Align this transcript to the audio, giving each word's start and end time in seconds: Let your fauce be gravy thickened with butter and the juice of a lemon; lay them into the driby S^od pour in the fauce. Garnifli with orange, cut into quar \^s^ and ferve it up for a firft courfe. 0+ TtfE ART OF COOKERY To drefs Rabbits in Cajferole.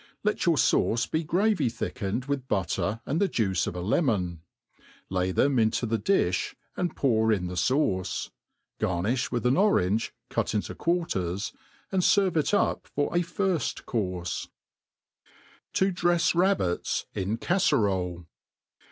Let 0.23 0.47
your 0.47 0.55
fauce 0.55 1.05
be 1.07 1.23
gravy 1.23 1.69
thickened 1.69 2.25
with 2.25 2.47
butter 2.47 3.01
and 3.05 3.21
the 3.21 3.27
juice 3.27 3.67
of 3.67 3.75
a 3.75 3.81
lemon; 3.81 4.41
lay 5.11 5.31
them 5.31 5.59
into 5.59 5.85
the 5.85 5.99
driby 5.99 6.47
S^od 6.75 6.95
pour 6.95 7.31
in 7.31 7.45
the 7.45 7.53
fauce. 7.53 8.31
Garnifli 8.79 9.31
with 9.31 9.45
orange, 9.45 10.11
cut 10.27 10.55
into 10.55 10.73
quar 10.73 11.05
\^s^ 11.05 11.53
and 11.91 12.01
ferve 12.01 12.35
it 12.35 12.51
up 12.51 12.87
for 12.87 13.15
a 13.15 13.19
firft 13.19 13.83
courfe. 13.85 14.47
0+ 14.47 14.47
TtfE 14.47 14.47
ART 14.47 14.47
OF 14.47 15.73
COOKERY 15.73 15.93
To 15.93 15.93
drefs 15.93 16.33
Rabbits 16.33 17.05
in 17.13 17.37
Cajferole. 17.37 18.25